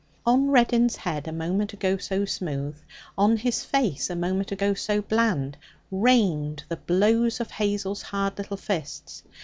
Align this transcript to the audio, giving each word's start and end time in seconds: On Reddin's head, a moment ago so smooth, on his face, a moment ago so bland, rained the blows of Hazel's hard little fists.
On 0.25 0.49
Reddin's 0.49 0.95
head, 0.95 1.27
a 1.27 1.31
moment 1.31 1.73
ago 1.73 1.95
so 1.95 2.25
smooth, 2.25 2.75
on 3.19 3.37
his 3.37 3.63
face, 3.63 4.09
a 4.09 4.15
moment 4.15 4.51
ago 4.51 4.73
so 4.73 4.99
bland, 4.99 5.57
rained 5.91 6.63
the 6.69 6.77
blows 6.77 7.39
of 7.39 7.51
Hazel's 7.51 8.01
hard 8.01 8.39
little 8.39 8.57
fists. 8.57 9.21